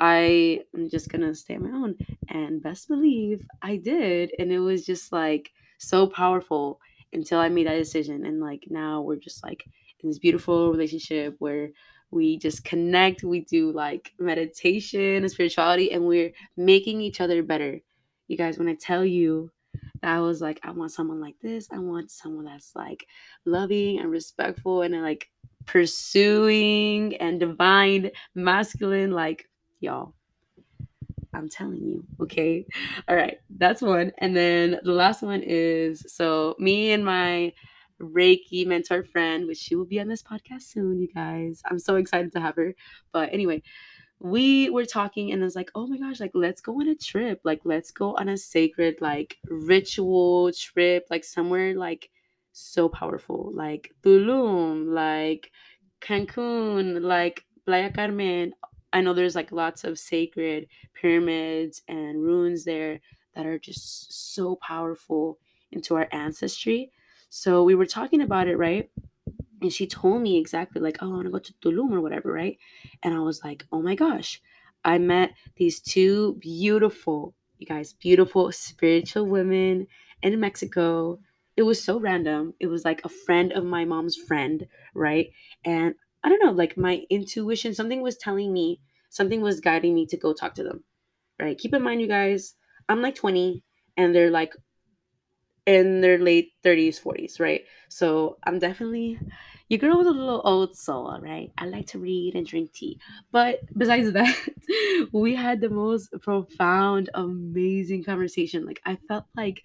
I 0.00 0.62
am 0.74 0.88
just 0.90 1.10
gonna 1.10 1.34
stay 1.34 1.56
on 1.56 1.62
my 1.64 1.76
own. 1.78 1.96
And 2.28 2.62
best 2.62 2.88
believe 2.88 3.46
I 3.62 3.76
did. 3.76 4.32
And 4.38 4.52
it 4.52 4.60
was 4.60 4.86
just 4.86 5.12
like 5.12 5.52
so 5.78 6.06
powerful 6.06 6.80
until 7.12 7.38
I 7.38 7.48
made 7.48 7.66
that 7.66 7.76
decision. 7.76 8.26
And 8.26 8.40
like 8.40 8.64
now 8.68 9.00
we're 9.02 9.16
just 9.16 9.42
like 9.44 9.64
in 10.00 10.08
this 10.08 10.18
beautiful 10.18 10.70
relationship 10.70 11.36
where 11.38 11.70
we 12.14 12.38
just 12.38 12.64
connect 12.64 13.24
we 13.24 13.40
do 13.40 13.72
like 13.72 14.12
meditation 14.18 15.00
and 15.00 15.30
spirituality 15.30 15.90
and 15.90 16.04
we're 16.04 16.32
making 16.56 17.00
each 17.00 17.20
other 17.20 17.42
better 17.42 17.80
you 18.28 18.36
guys 18.36 18.56
when 18.56 18.68
i 18.68 18.74
tell 18.74 19.04
you 19.04 19.50
that 20.00 20.14
i 20.16 20.20
was 20.20 20.40
like 20.40 20.60
i 20.62 20.70
want 20.70 20.92
someone 20.92 21.20
like 21.20 21.34
this 21.42 21.68
i 21.72 21.78
want 21.78 22.10
someone 22.10 22.44
that's 22.44 22.74
like 22.76 23.06
loving 23.44 23.98
and 23.98 24.10
respectful 24.10 24.82
and 24.82 24.94
like 25.02 25.28
pursuing 25.66 27.16
and 27.16 27.40
divine 27.40 28.10
masculine 28.34 29.10
like 29.10 29.48
y'all 29.80 30.14
i'm 31.34 31.48
telling 31.48 31.82
you 31.82 32.04
okay 32.20 32.64
all 33.08 33.16
right 33.16 33.38
that's 33.56 33.82
one 33.82 34.12
and 34.18 34.36
then 34.36 34.78
the 34.84 34.92
last 34.92 35.22
one 35.22 35.42
is 35.44 36.04
so 36.08 36.54
me 36.58 36.92
and 36.92 37.04
my 37.04 37.52
Reiki 38.00 38.66
mentor 38.66 39.04
friend, 39.04 39.46
which 39.46 39.58
she 39.58 39.76
will 39.76 39.84
be 39.84 40.00
on 40.00 40.08
this 40.08 40.22
podcast 40.22 40.62
soon, 40.62 41.00
you 41.00 41.08
guys. 41.08 41.62
I'm 41.64 41.78
so 41.78 41.96
excited 41.96 42.32
to 42.32 42.40
have 42.40 42.56
her. 42.56 42.74
But 43.12 43.32
anyway, 43.32 43.62
we 44.20 44.70
were 44.70 44.84
talking 44.84 45.32
and 45.32 45.42
I 45.42 45.44
was 45.44 45.56
like, 45.56 45.70
oh 45.74 45.86
my 45.86 45.98
gosh, 45.98 46.20
like 46.20 46.32
let's 46.34 46.60
go 46.60 46.80
on 46.80 46.88
a 46.88 46.94
trip. 46.94 47.40
Like 47.44 47.60
let's 47.64 47.90
go 47.90 48.16
on 48.16 48.28
a 48.28 48.36
sacred, 48.36 48.96
like 49.00 49.36
ritual 49.48 50.50
trip, 50.52 51.06
like 51.10 51.24
somewhere 51.24 51.74
like 51.76 52.10
so 52.52 52.88
powerful, 52.88 53.52
like 53.54 53.92
Tulum, 54.02 54.92
like 54.92 55.50
Cancun, 56.00 57.02
like 57.02 57.44
Playa 57.66 57.92
Carmen. 57.92 58.54
I 58.94 59.02
know 59.02 59.14
there's 59.14 59.36
like 59.36 59.52
lots 59.52 59.84
of 59.84 59.98
sacred 59.98 60.68
pyramids 60.94 61.82
and 61.88 62.22
ruins 62.22 62.64
there 62.64 63.00
that 63.34 63.46
are 63.46 63.58
just 63.58 64.34
so 64.34 64.56
powerful 64.56 65.38
into 65.72 65.96
our 65.96 66.08
ancestry. 66.12 66.92
So 67.30 67.64
we 67.64 67.74
were 67.74 67.86
talking 67.86 68.22
about 68.22 68.48
it, 68.48 68.56
right? 68.56 68.90
And 69.62 69.72
she 69.72 69.86
told 69.86 70.22
me 70.22 70.38
exactly 70.38 70.80
like, 70.80 70.98
oh, 71.02 71.06
I 71.10 71.14
want 71.14 71.26
to 71.26 71.30
go 71.30 71.38
to 71.38 71.54
Tulum 71.54 71.92
or 71.92 72.00
whatever, 72.00 72.32
right? 72.32 72.58
And 73.02 73.14
I 73.14 73.20
was 73.20 73.42
like, 73.44 73.66
oh 73.72 73.82
my 73.82 73.94
gosh, 73.94 74.42
I 74.84 74.98
met 74.98 75.34
these 75.56 75.80
two 75.80 76.34
beautiful, 76.34 77.34
you 77.58 77.66
guys, 77.66 77.92
beautiful 77.94 78.52
spiritual 78.52 79.26
women 79.26 79.86
in 80.22 80.38
Mexico. 80.40 81.20
It 81.56 81.62
was 81.62 81.82
so 81.82 81.98
random. 81.98 82.54
It 82.60 82.66
was 82.66 82.84
like 82.84 83.04
a 83.04 83.08
friend 83.08 83.52
of 83.52 83.64
my 83.64 83.84
mom's 83.84 84.16
friend, 84.16 84.66
right? 84.94 85.30
And 85.64 85.94
I 86.24 86.28
don't 86.28 86.42
know, 86.44 86.52
like 86.52 86.76
my 86.76 87.02
intuition, 87.10 87.74
something 87.74 88.00
was 88.02 88.16
telling 88.16 88.52
me, 88.52 88.80
something 89.10 89.42
was 89.42 89.60
guiding 89.60 89.94
me 89.94 90.06
to 90.06 90.16
go 90.16 90.32
talk 90.32 90.54
to 90.54 90.64
them, 90.64 90.82
right? 91.38 91.56
Keep 91.58 91.74
in 91.74 91.82
mind, 91.82 92.00
you 92.00 92.08
guys, 92.08 92.54
I'm 92.88 93.02
like 93.02 93.14
20 93.14 93.62
and 93.96 94.14
they're 94.14 94.30
like 94.30 94.54
in 95.66 96.00
their 96.00 96.18
late 96.18 96.52
30s, 96.62 96.98
40s, 96.98 97.40
right? 97.40 97.64
So 97.88 98.38
I'm 98.44 98.58
definitely 98.58 99.18
your 99.68 99.78
girl 99.78 99.98
with 99.98 100.06
a 100.06 100.10
little 100.10 100.42
old 100.44 100.76
soul, 100.76 101.18
right? 101.20 101.50
I 101.56 101.66
like 101.66 101.86
to 101.88 101.98
read 101.98 102.34
and 102.34 102.46
drink 102.46 102.72
tea. 102.72 102.98
But 103.32 103.60
besides 103.76 104.12
that, 104.14 104.36
we 105.12 105.34
had 105.34 105.60
the 105.60 105.70
most 105.70 106.12
profound, 106.20 107.10
amazing 107.14 108.04
conversation. 108.04 108.66
Like 108.66 108.80
I 108.84 108.96
felt 109.08 109.24
like 109.36 109.62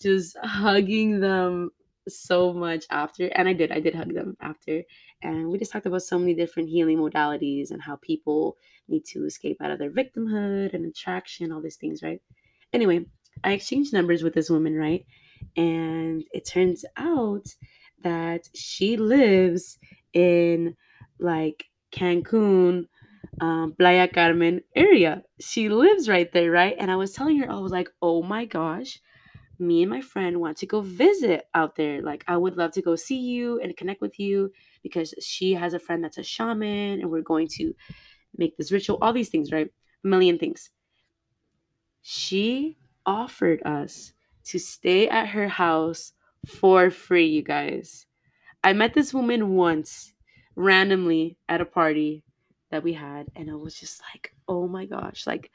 just 0.00 0.36
hugging 0.42 1.20
them 1.20 1.70
so 2.08 2.52
much 2.52 2.84
after 2.90 3.26
and 3.28 3.48
i 3.48 3.52
did 3.52 3.72
i 3.72 3.80
did 3.80 3.94
hug 3.94 4.12
them 4.14 4.36
after 4.40 4.82
and 5.22 5.48
we 5.48 5.58
just 5.58 5.72
talked 5.72 5.86
about 5.86 6.02
so 6.02 6.18
many 6.18 6.34
different 6.34 6.68
healing 6.68 6.98
modalities 6.98 7.70
and 7.70 7.82
how 7.82 7.96
people 7.96 8.56
need 8.88 9.04
to 9.04 9.24
escape 9.24 9.56
out 9.62 9.70
of 9.70 9.78
their 9.78 9.90
victimhood 9.90 10.74
and 10.74 10.84
attraction 10.86 11.50
all 11.52 11.62
these 11.62 11.76
things 11.76 12.02
right 12.02 12.20
anyway 12.72 13.04
i 13.42 13.52
exchanged 13.52 13.92
numbers 13.92 14.22
with 14.22 14.34
this 14.34 14.50
woman 14.50 14.74
right 14.74 15.06
and 15.56 16.24
it 16.32 16.46
turns 16.46 16.84
out 16.96 17.46
that 18.02 18.48
she 18.54 18.96
lives 18.96 19.78
in 20.12 20.76
like 21.18 21.66
Cancun, 21.92 22.86
um, 23.40 23.74
Playa 23.78 24.08
Carmen 24.08 24.62
area. 24.76 25.22
She 25.40 25.68
lives 25.68 26.08
right 26.08 26.30
there, 26.32 26.50
right? 26.50 26.76
And 26.78 26.90
I 26.90 26.96
was 26.96 27.12
telling 27.12 27.38
her, 27.38 27.50
I 27.50 27.58
was 27.58 27.72
like, 27.72 27.88
oh 28.02 28.22
my 28.22 28.44
gosh, 28.44 29.00
me 29.58 29.82
and 29.82 29.90
my 29.90 30.00
friend 30.00 30.40
want 30.40 30.56
to 30.58 30.66
go 30.66 30.80
visit 30.80 31.46
out 31.54 31.76
there. 31.76 32.02
Like, 32.02 32.24
I 32.26 32.36
would 32.36 32.56
love 32.56 32.72
to 32.72 32.82
go 32.82 32.96
see 32.96 33.18
you 33.18 33.60
and 33.60 33.76
connect 33.76 34.00
with 34.00 34.18
you 34.18 34.52
because 34.82 35.14
she 35.20 35.54
has 35.54 35.74
a 35.74 35.78
friend 35.78 36.02
that's 36.02 36.18
a 36.18 36.22
shaman 36.22 37.00
and 37.00 37.10
we're 37.10 37.22
going 37.22 37.48
to 37.48 37.74
make 38.36 38.56
this 38.56 38.72
ritual, 38.72 38.98
all 39.00 39.12
these 39.12 39.28
things, 39.28 39.52
right? 39.52 39.70
A 40.04 40.06
million 40.06 40.38
things. 40.38 40.70
She 42.02 42.76
offered 43.06 43.62
us 43.64 44.12
to 44.46 44.58
stay 44.58 45.08
at 45.08 45.28
her 45.28 45.48
house 45.48 46.12
for 46.46 46.90
free, 46.90 47.26
you 47.26 47.42
guys. 47.42 48.06
I 48.62 48.72
met 48.72 48.94
this 48.94 49.14
woman 49.14 49.54
once 49.54 50.12
randomly 50.56 51.38
at 51.48 51.60
a 51.60 51.66
party 51.66 52.24
that 52.70 52.82
we 52.82 52.92
had, 52.92 53.26
and 53.36 53.50
I 53.50 53.54
was 53.54 53.74
just 53.78 54.02
like, 54.12 54.34
oh 54.48 54.66
my 54.68 54.86
gosh, 54.86 55.26
like 55.26 55.50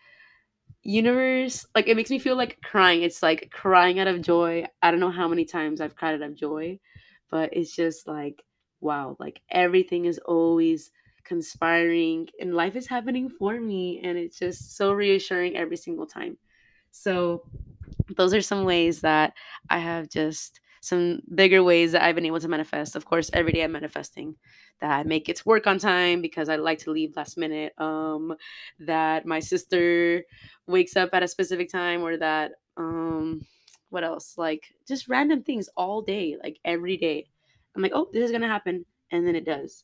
universe 0.83 1.65
like 1.75 1.87
it 1.87 1.95
makes 1.97 2.09
me 2.09 2.19
feel 2.19 2.35
like 2.35 2.61
crying. 2.63 3.03
It's 3.03 3.21
like 3.23 3.51
crying 3.51 3.99
out 3.99 4.07
of 4.07 4.21
joy. 4.21 4.65
I 4.81 4.91
don't 4.91 4.99
know 4.99 5.11
how 5.11 5.27
many 5.27 5.45
times 5.45 5.81
i've 5.81 5.95
cried 5.95 6.15
out 6.15 6.21
of 6.21 6.35
joy 6.35 6.79
but 7.29 7.49
it's 7.53 7.75
just 7.75 8.07
like 8.07 8.43
wow 8.81 9.15
like 9.19 9.41
everything 9.51 10.05
is 10.05 10.19
always 10.19 10.91
conspiring 11.23 12.27
and 12.39 12.55
life 12.55 12.75
is 12.75 12.87
happening 12.87 13.29
for 13.29 13.59
me 13.59 13.99
and 14.03 14.17
it's 14.17 14.39
just 14.39 14.75
so 14.77 14.91
reassuring 14.93 15.55
every 15.55 15.77
single 15.77 16.07
time. 16.07 16.37
So 16.91 17.43
those 18.15 18.33
are 18.33 18.41
some 18.41 18.65
ways 18.65 19.01
that 19.01 19.33
I 19.69 19.79
have 19.79 20.09
just 20.09 20.59
some 20.81 21.21
bigger 21.33 21.63
ways 21.63 21.91
that 21.91 22.03
I've 22.03 22.15
been 22.15 22.25
able 22.25 22.39
to 22.39 22.47
manifest. 22.47 22.95
Of 22.95 23.05
course, 23.05 23.29
every 23.33 23.51
day 23.51 23.63
I'm 23.63 23.71
manifesting 23.71 24.35
that 24.81 24.91
I 24.91 25.03
make 25.03 25.29
it 25.29 25.37
to 25.37 25.43
work 25.45 25.67
on 25.67 25.77
time 25.77 26.21
because 26.21 26.49
I 26.49 26.55
like 26.55 26.79
to 26.79 26.91
leave 26.91 27.15
last 27.15 27.37
minute. 27.37 27.73
Um, 27.77 28.35
that 28.79 29.25
my 29.25 29.39
sister 29.39 30.23
wakes 30.67 30.95
up 30.95 31.09
at 31.13 31.23
a 31.23 31.27
specific 31.27 31.69
time, 31.71 32.01
or 32.01 32.17
that 32.17 32.51
um, 32.77 33.45
what 33.89 34.03
else? 34.03 34.37
Like 34.37 34.73
just 34.87 35.07
random 35.07 35.43
things 35.43 35.69
all 35.75 36.01
day, 36.01 36.37
like 36.41 36.59
every 36.65 36.97
day. 36.97 37.27
I'm 37.75 37.81
like, 37.81 37.91
oh, 37.93 38.09
this 38.11 38.23
is 38.23 38.31
gonna 38.31 38.47
happen, 38.47 38.85
and 39.11 39.27
then 39.27 39.35
it 39.35 39.45
does. 39.45 39.83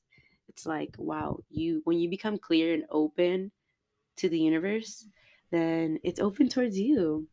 It's 0.49 0.65
like, 0.65 0.95
wow, 0.97 1.39
you 1.49 1.81
when 1.85 1.99
you 1.99 2.09
become 2.09 2.37
clear 2.37 2.73
and 2.73 2.83
open 2.89 3.51
to 4.17 4.29
the 4.29 4.39
universe, 4.39 5.05
then 5.51 5.99
it's 6.03 6.19
open 6.19 6.49
towards 6.49 6.79
you 6.79 7.27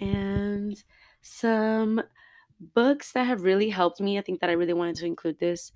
and 0.00 0.82
some 1.22 2.02
books 2.60 3.12
that 3.12 3.24
have 3.24 3.42
really 3.42 3.70
helped 3.70 4.00
me. 4.00 4.18
I 4.18 4.22
think 4.22 4.40
that 4.40 4.50
I 4.50 4.54
really 4.54 4.72
wanted 4.72 4.96
to 4.96 5.06
include 5.06 5.38
this 5.38 5.72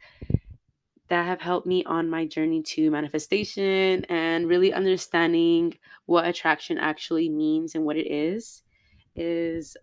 that 1.08 1.26
have 1.26 1.40
helped 1.40 1.66
me 1.66 1.84
on 1.84 2.08
my 2.08 2.26
journey 2.26 2.62
to 2.62 2.90
manifestation 2.90 4.04
and 4.06 4.48
really 4.48 4.72
understanding 4.72 5.76
what 6.06 6.26
attraction 6.26 6.78
actually 6.78 7.28
means 7.28 7.74
and 7.74 7.84
what 7.84 7.96
it 7.96 8.10
is 8.10 8.62
is 9.14 9.76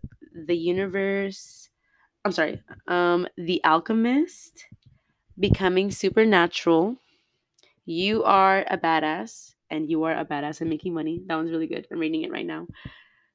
the 0.46 0.56
universe 0.56 1.70
i'm 2.24 2.32
sorry 2.32 2.60
um 2.88 3.26
the 3.36 3.62
alchemist 3.64 4.66
becoming 5.38 5.90
supernatural. 5.90 6.96
You 7.84 8.22
are 8.24 8.64
a 8.68 8.78
badass 8.78 9.54
and 9.70 9.90
you 9.90 10.04
are 10.04 10.16
a 10.16 10.24
badass 10.24 10.60
and 10.60 10.70
making 10.70 10.94
money. 10.94 11.22
That 11.26 11.36
one's 11.36 11.50
really 11.50 11.66
good. 11.66 11.86
I'm 11.90 11.98
reading 11.98 12.22
it 12.22 12.30
right 12.30 12.46
now. 12.46 12.66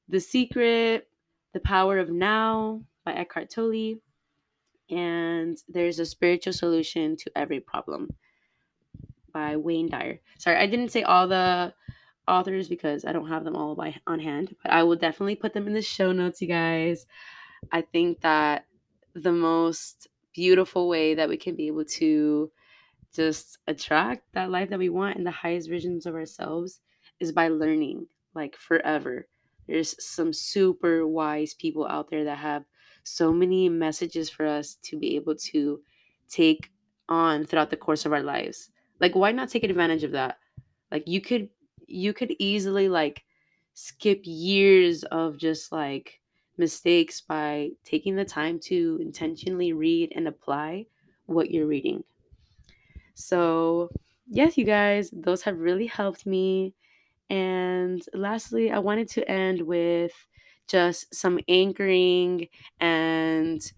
The 0.09 0.19
Secret, 0.19 1.07
The 1.53 1.59
Power 1.59 1.99
of 1.99 2.09
Now 2.09 2.81
by 3.07 3.13
Eckhart 3.13 3.49
Tolle, 3.49 4.01
and 4.89 5.57
There's 5.69 5.99
a 5.99 6.05
Spiritual 6.05 6.51
Solution 6.51 7.15
to 7.15 7.31
Every 7.37 7.61
Problem 7.61 8.09
by 9.31 9.55
Wayne 9.55 9.87
Dyer. 9.87 10.19
Sorry, 10.37 10.57
I 10.57 10.67
didn't 10.67 10.91
say 10.91 11.03
all 11.03 11.25
the 11.25 11.73
authors 12.27 12.67
because 12.67 13.05
I 13.05 13.13
don't 13.13 13.29
have 13.29 13.45
them 13.45 13.55
all 13.55 13.75
by 13.75 13.95
on 14.05 14.19
hand, 14.19 14.53
but 14.61 14.73
I 14.73 14.83
will 14.83 14.97
definitely 14.97 15.35
put 15.35 15.53
them 15.53 15.67
in 15.67 15.73
the 15.73 15.81
show 15.81 16.11
notes, 16.11 16.41
you 16.41 16.49
guys. 16.49 17.05
I 17.71 17.79
think 17.79 18.19
that 18.21 18.65
the 19.13 19.31
most 19.31 20.09
beautiful 20.33 20.89
way 20.89 21.15
that 21.15 21.29
we 21.29 21.37
can 21.37 21.55
be 21.55 21.67
able 21.67 21.85
to 21.85 22.51
just 23.15 23.57
attract 23.67 24.33
that 24.33 24.51
life 24.51 24.69
that 24.69 24.79
we 24.79 24.89
want 24.89 25.15
and 25.15 25.25
the 25.25 25.31
highest 25.31 25.69
versions 25.69 26.05
of 26.05 26.13
ourselves 26.13 26.81
is 27.21 27.31
by 27.31 27.47
learning 27.47 28.05
like 28.35 28.57
forever 28.57 29.27
there's 29.67 29.95
some 30.03 30.31
super 30.33 31.05
wise 31.05 31.53
people 31.53 31.87
out 31.87 32.09
there 32.09 32.23
that 32.23 32.37
have 32.37 32.63
so 33.07 33.33
many 33.33 33.69
messages 33.69 34.29
for 34.29 34.45
us 34.45 34.75
to 34.75 34.97
be 34.97 35.15
able 35.15 35.35
to 35.35 35.83
take 36.29 36.71
on 37.09 37.45
throughout 37.45 37.69
the 37.69 37.77
course 37.77 38.05
of 38.05 38.13
our 38.13 38.23
lives. 38.23 38.71
Like 38.99 39.15
why 39.15 39.31
not 39.31 39.49
take 39.49 39.63
advantage 39.63 40.03
of 40.03 40.11
that? 40.11 40.39
Like 40.91 41.07
you 41.07 41.21
could 41.21 41.49
you 41.87 42.13
could 42.13 42.35
easily 42.39 42.89
like 42.89 43.23
skip 43.73 44.21
years 44.23 45.03
of 45.05 45.37
just 45.37 45.71
like 45.71 46.21
mistakes 46.57 47.21
by 47.21 47.71
taking 47.83 48.15
the 48.15 48.25
time 48.25 48.59
to 48.59 48.97
intentionally 49.01 49.73
read 49.73 50.11
and 50.15 50.27
apply 50.27 50.87
what 51.27 51.51
you're 51.51 51.67
reading. 51.67 52.03
So, 53.13 53.89
yes, 54.27 54.57
you 54.57 54.65
guys, 54.65 55.09
those 55.11 55.41
have 55.43 55.59
really 55.59 55.87
helped 55.87 56.25
me 56.25 56.75
and 57.29 58.03
lastly, 58.13 58.71
I 58.71 58.79
wanted 58.79 59.07
to 59.09 59.31
end 59.31 59.61
with 59.61 60.13
just 60.67 61.13
some 61.13 61.39
anchoring 61.47 62.47
and 62.79 63.71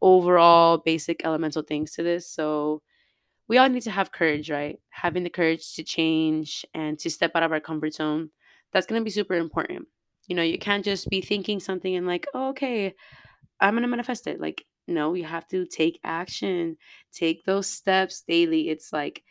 overall 0.00 0.78
basic 0.78 1.24
elemental 1.24 1.62
things 1.62 1.92
to 1.92 2.02
this. 2.02 2.28
So, 2.28 2.82
we 3.48 3.58
all 3.58 3.68
need 3.68 3.82
to 3.82 3.90
have 3.90 4.12
courage, 4.12 4.50
right? 4.50 4.78
Having 4.90 5.24
the 5.24 5.30
courage 5.30 5.74
to 5.74 5.82
change 5.82 6.64
and 6.74 6.98
to 7.00 7.10
step 7.10 7.32
out 7.34 7.42
of 7.42 7.52
our 7.52 7.60
comfort 7.60 7.94
zone. 7.94 8.30
That's 8.72 8.86
going 8.86 9.00
to 9.00 9.04
be 9.04 9.10
super 9.10 9.34
important. 9.34 9.86
You 10.26 10.36
know, 10.36 10.42
you 10.42 10.58
can't 10.58 10.84
just 10.84 11.08
be 11.10 11.20
thinking 11.20 11.60
something 11.60 11.94
and 11.94 12.06
like, 12.06 12.26
oh, 12.34 12.48
okay, 12.50 12.94
I'm 13.60 13.74
going 13.74 13.82
to 13.82 13.88
manifest 13.88 14.26
it. 14.26 14.40
Like, 14.40 14.64
no, 14.88 15.14
you 15.14 15.24
have 15.24 15.46
to 15.48 15.66
take 15.66 16.00
action, 16.04 16.76
take 17.12 17.44
those 17.44 17.66
steps 17.66 18.22
daily. 18.26 18.70
It's 18.70 18.92
like, 18.92 19.22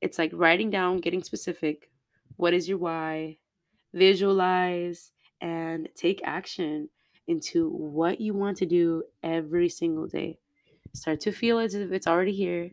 it's 0.00 0.18
like 0.18 0.30
writing 0.34 0.70
down, 0.70 0.98
getting 0.98 1.22
specific, 1.22 1.90
what 2.36 2.54
is 2.54 2.68
your 2.68 2.78
why? 2.78 3.36
Visualize 3.92 5.12
and 5.40 5.88
take 5.94 6.20
action 6.24 6.88
into 7.26 7.68
what 7.70 8.20
you 8.20 8.34
want 8.34 8.56
to 8.58 8.66
do 8.66 9.04
every 9.22 9.68
single 9.68 10.06
day. 10.06 10.38
Start 10.92 11.20
to 11.20 11.32
feel 11.32 11.58
as 11.58 11.74
if 11.74 11.92
it's 11.92 12.06
already 12.06 12.32
here. 12.32 12.72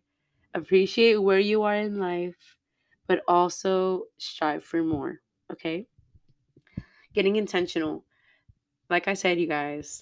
Appreciate 0.53 1.17
where 1.17 1.39
you 1.39 1.63
are 1.63 1.75
in 1.75 1.99
life, 1.99 2.57
but 3.05 3.21
also 3.27 4.03
strive 4.17 4.63
for 4.63 4.81
more. 4.81 5.19
Okay? 5.51 5.85
Getting 7.13 7.35
intentional. 7.35 8.03
Like 8.89 9.07
I 9.07 9.13
said, 9.13 9.39
you 9.39 9.47
guys, 9.47 10.01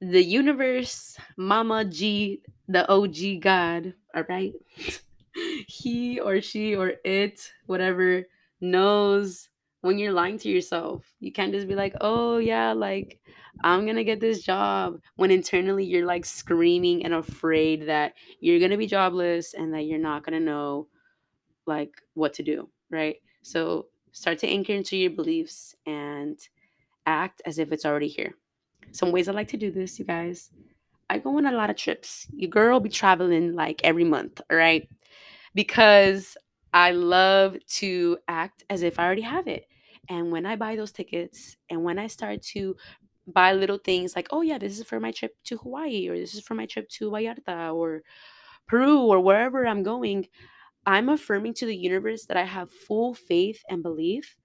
the 0.00 0.22
universe, 0.22 1.16
Mama 1.36 1.84
G, 1.84 2.42
the 2.68 2.88
OG 2.88 3.40
God, 3.40 3.94
all 4.14 4.24
right? 4.28 4.52
he 5.66 6.20
or 6.20 6.40
she 6.40 6.76
or 6.76 6.94
it, 7.04 7.52
whatever, 7.66 8.24
knows 8.60 9.48
when 9.82 9.98
you're 9.98 10.12
lying 10.12 10.38
to 10.40 10.50
yourself. 10.50 11.04
You 11.20 11.32
can't 11.32 11.52
just 11.52 11.68
be 11.68 11.76
like, 11.76 11.94
oh, 12.00 12.38
yeah, 12.38 12.72
like 12.72 13.20
I'm 13.64 13.86
gonna 13.86 14.04
get 14.04 14.20
this 14.20 14.42
job 14.42 15.00
when 15.16 15.30
internally 15.30 15.84
you're 15.84 16.06
like 16.06 16.26
screaming 16.26 17.04
and 17.04 17.14
afraid 17.14 17.88
that 17.88 18.14
you're 18.40 18.60
gonna 18.60 18.78
be 18.78 18.88
jobless 18.88 19.54
and 19.54 19.74
that 19.74 19.82
you're 19.84 19.98
not 20.00 20.24
gonna 20.24 20.40
know 20.40 20.88
like 21.66 21.92
what 22.14 22.34
to 22.34 22.42
do, 22.42 22.68
right? 22.90 23.16
So 23.42 23.88
start 24.12 24.38
to 24.40 24.48
anchor 24.48 24.74
into 24.74 24.96
your 24.96 25.10
beliefs 25.10 25.74
and 25.86 26.38
act 27.06 27.42
as 27.46 27.58
if 27.58 27.72
it's 27.72 27.86
already 27.86 28.08
here. 28.08 28.34
Some 28.92 29.12
ways 29.12 29.28
I 29.28 29.32
like 29.32 29.48
to 29.48 29.58
do 29.58 29.70
this, 29.70 29.98
you 29.98 30.04
guys. 30.06 30.50
I 31.10 31.18
go 31.18 31.36
on 31.38 31.46
a 31.46 31.52
lot 31.52 31.70
of 31.70 31.76
trips. 31.76 32.26
Your 32.32 32.50
girl 32.50 32.80
be 32.80 32.90
traveling 32.90 33.54
like 33.54 33.80
every 33.84 34.04
month, 34.04 34.40
all 34.50 34.56
right? 34.56 34.88
because 35.54 36.36
I 36.72 36.92
love 36.92 37.56
to 37.78 38.18
act 38.28 38.64
as 38.70 38.82
if 38.82 38.98
I 38.98 39.04
already 39.04 39.22
have 39.22 39.46
it. 39.48 39.66
And 40.08 40.32
when 40.32 40.46
I 40.46 40.56
buy 40.56 40.76
those 40.76 40.92
tickets 40.92 41.56
and 41.70 41.84
when 41.84 41.98
I 41.98 42.06
start 42.08 42.42
to 42.54 42.76
buy 43.26 43.52
little 43.52 43.78
things 43.78 44.16
like, 44.16 44.28
oh, 44.30 44.40
yeah, 44.42 44.58
this 44.58 44.78
is 44.78 44.84
for 44.84 44.98
my 44.98 45.12
trip 45.12 45.34
to 45.44 45.56
Hawaii 45.58 46.08
or 46.08 46.18
this 46.18 46.34
is 46.34 46.40
for 46.40 46.54
my 46.54 46.66
trip 46.66 46.88
to 46.90 47.10
Vallarta 47.10 47.74
or 47.74 48.02
Peru 48.66 49.00
or 49.00 49.20
wherever 49.20 49.66
I'm 49.66 49.82
going, 49.82 50.26
I'm 50.86 51.08
affirming 51.08 51.54
to 51.54 51.66
the 51.66 51.76
universe 51.76 52.24
that 52.26 52.36
I 52.36 52.44
have 52.44 52.70
full 52.70 53.14
faith 53.14 53.62
and 53.68 53.82
belief 53.82 54.36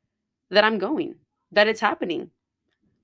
that 0.52 0.64
I'm 0.64 0.78
going, 0.78 1.16
that 1.52 1.68
it's 1.68 1.80
happening. 1.80 2.30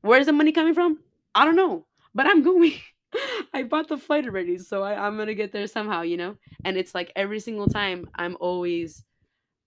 Where's 0.01 0.27
the 0.27 0.33
money 0.33 0.51
coming 0.51 0.73
from? 0.73 0.99
I 1.33 1.45
don't 1.45 1.55
know, 1.55 1.85
but 2.13 2.27
I'm 2.27 2.43
going. 2.43 2.73
I 3.53 3.63
bought 3.63 3.87
the 3.87 3.97
flight 3.97 4.25
already, 4.25 4.57
so 4.57 4.83
I, 4.83 5.05
I'm 5.05 5.17
gonna 5.17 5.33
get 5.33 5.51
there 5.51 5.67
somehow, 5.67 6.01
you 6.01 6.17
know. 6.17 6.35
And 6.65 6.77
it's 6.77 6.93
like 6.93 7.11
every 7.15 7.39
single 7.39 7.67
time, 7.67 8.09
I'm 8.15 8.37
always, 8.39 9.03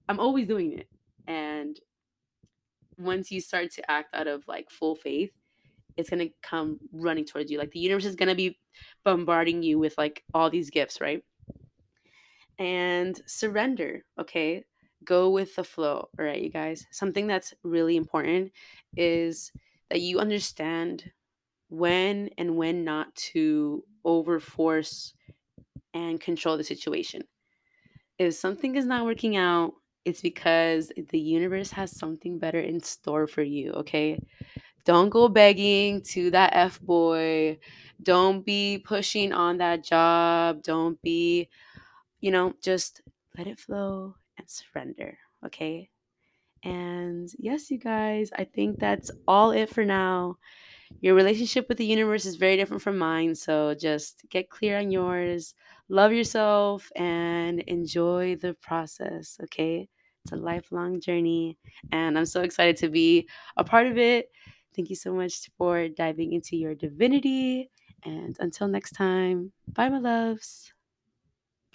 I'm 0.09 0.20
always 0.20 0.46
doing 0.46 0.72
it. 0.79 0.88
And 1.27 1.79
once 2.98 3.30
you 3.30 3.40
start 3.40 3.70
to 3.72 3.90
act 3.90 4.14
out 4.14 4.26
of 4.26 4.46
like 4.46 4.70
full 4.70 4.94
faith, 4.94 5.30
it's 5.96 6.11
gonna 6.11 6.28
come 6.42 6.78
running 6.92 7.24
towards 7.24 7.50
you. 7.50 7.59
Like 7.59 7.70
the 7.70 7.80
universe 7.80 8.04
is 8.04 8.16
gonna 8.16 8.35
be 8.35 8.59
bombarding 9.04 9.62
you 9.62 9.78
with 9.78 9.96
like 9.98 10.22
all 10.35 10.50
these 10.50 10.70
gifts, 10.70 11.00
right? 11.00 11.22
And 12.59 13.20
surrender, 13.26 14.04
okay? 14.18 14.64
Go 15.04 15.30
with 15.30 15.54
the 15.56 15.64
flow, 15.64 16.09
all 16.18 16.24
right, 16.24 16.40
you 16.40 16.50
guys. 16.50 16.87
Something 16.90 17.26
that's 17.26 17.54
really 17.62 17.96
important 17.96 18.52
is 18.96 19.52
that 19.90 20.00
you 20.00 20.18
understand 20.18 21.12
when 21.68 22.30
and 22.38 22.56
when 22.56 22.85
not 22.85 23.14
to 23.14 23.85
overforce 24.04 25.12
and 25.94 26.20
control 26.20 26.56
the 26.56 26.64
situation. 26.64 27.22
If 28.18 28.35
something 28.35 28.76
is 28.76 28.87
not 28.87 29.04
working 29.04 29.37
out 29.37 29.74
it's 30.07 30.23
because 30.23 30.92
the 31.11 31.21
universe 31.21 31.73
has 31.73 31.92
something 31.97 32.38
better 32.38 32.61
in 32.61 32.81
store 32.83 33.27
for 33.27 33.42
you, 33.42 33.73
okay? 33.73 34.21
Don't 34.85 35.11
go 35.11 35.29
begging 35.29 36.03
to 36.14 36.31
that 36.31 36.51
F 36.55 36.81
boy. 36.81 37.59
Don't 38.03 38.45
be 38.47 38.79
pushing 38.85 39.33
on 39.33 39.59
that 39.59 39.85
job. 39.85 40.62
Don't 40.62 41.01
be, 41.03 41.49
you 42.21 42.31
know, 42.31 42.55
just 42.62 43.03
let 43.38 43.47
it 43.49 43.59
flow 43.61 44.14
and 44.38 44.49
surrender, 44.49 45.19
okay? 45.47 45.90
And 46.64 47.31
yes, 47.38 47.71
you 47.71 47.79
guys, 47.79 48.31
I 48.37 48.45
think 48.45 48.79
that's 48.79 49.11
all 49.29 49.53
it 49.53 49.71
for 49.71 49.85
now. 49.85 50.38
Your 51.01 51.14
relationship 51.14 51.69
with 51.69 51.79
the 51.79 51.87
universe 51.87 52.27
is 52.27 52.37
very 52.37 52.57
different 52.57 52.83
from 52.83 52.99
mine. 52.99 53.35
So 53.35 53.75
just 53.75 54.25
get 54.31 54.51
clear 54.51 54.79
on 54.79 54.90
yours, 54.90 55.55
love 55.88 56.12
yourself, 56.12 56.90
and 56.97 57.61
enjoy 57.61 58.37
the 58.37 58.55
process. 58.55 59.38
Okay. 59.45 59.88
It's 60.27 60.33
a 60.33 60.37
lifelong 60.37 61.01
journey. 61.01 61.57
And 61.93 62.19
I'm 62.19 62.27
so 62.27 62.43
excited 62.43 62.77
to 62.79 62.89
be 62.89 63.29
a 63.57 63.62
part 63.65 63.87
of 63.87 63.97
it. 63.97 64.31
Thank 64.75 64.91
you 64.91 64.97
so 64.97 65.15
much 65.15 65.49
for 65.57 65.89
diving 65.89 66.33
into 66.33 66.57
your 66.57 66.75
divinity. 66.75 67.71
And 68.03 68.37
until 68.41 68.69
next 68.69 68.93
time, 68.93 69.53
bye, 69.75 69.89
my 69.89 69.99
loves. 69.99 70.76